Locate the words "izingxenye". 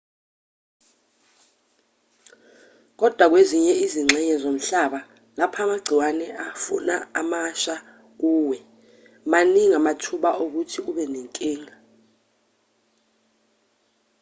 3.85-4.35